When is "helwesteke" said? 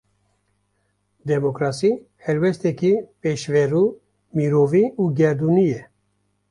2.25-2.93